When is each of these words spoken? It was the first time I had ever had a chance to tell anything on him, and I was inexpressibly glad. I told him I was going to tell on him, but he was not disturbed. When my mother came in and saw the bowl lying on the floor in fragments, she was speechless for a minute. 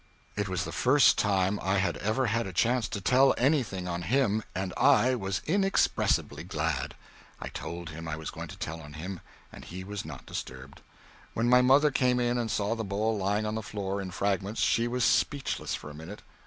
It 0.35 0.49
was 0.49 0.63
the 0.65 0.71
first 0.71 1.15
time 1.19 1.59
I 1.61 1.77
had 1.77 1.95
ever 1.97 2.25
had 2.25 2.47
a 2.47 2.53
chance 2.53 2.87
to 2.87 2.99
tell 2.99 3.35
anything 3.37 3.87
on 3.87 4.01
him, 4.01 4.41
and 4.55 4.73
I 4.75 5.13
was 5.13 5.43
inexpressibly 5.45 6.43
glad. 6.43 6.95
I 7.39 7.49
told 7.49 7.91
him 7.91 8.07
I 8.07 8.15
was 8.15 8.31
going 8.31 8.47
to 8.47 8.57
tell 8.57 8.81
on 8.81 8.93
him, 8.93 9.19
but 9.53 9.65
he 9.65 9.83
was 9.83 10.03
not 10.03 10.25
disturbed. 10.25 10.81
When 11.35 11.47
my 11.47 11.61
mother 11.61 11.91
came 11.91 12.19
in 12.19 12.39
and 12.39 12.49
saw 12.49 12.73
the 12.73 12.83
bowl 12.83 13.15
lying 13.15 13.45
on 13.45 13.53
the 13.53 13.61
floor 13.61 14.01
in 14.01 14.09
fragments, 14.09 14.59
she 14.59 14.87
was 14.87 15.05
speechless 15.05 15.75
for 15.75 15.91
a 15.91 15.93
minute. 15.93 16.23